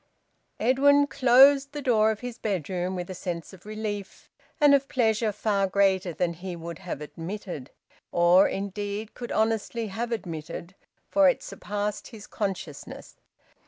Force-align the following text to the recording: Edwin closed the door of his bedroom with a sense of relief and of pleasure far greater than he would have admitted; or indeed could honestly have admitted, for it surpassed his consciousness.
Edwin 0.59 1.05
closed 1.05 1.73
the 1.73 1.81
door 1.83 2.09
of 2.09 2.21
his 2.21 2.39
bedroom 2.39 2.95
with 2.95 3.07
a 3.11 3.13
sense 3.13 3.53
of 3.53 3.67
relief 3.67 4.31
and 4.59 4.73
of 4.73 4.89
pleasure 4.89 5.31
far 5.31 5.67
greater 5.67 6.11
than 6.11 6.33
he 6.33 6.55
would 6.55 6.79
have 6.79 7.01
admitted; 7.01 7.69
or 8.11 8.47
indeed 8.47 9.13
could 9.13 9.31
honestly 9.31 9.89
have 9.89 10.11
admitted, 10.11 10.73
for 11.07 11.29
it 11.29 11.43
surpassed 11.43 12.07
his 12.07 12.25
consciousness. 12.25 13.17